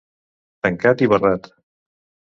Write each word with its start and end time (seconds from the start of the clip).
Tancat 0.67 1.05
i 1.07 1.11
barrat. 1.13 1.53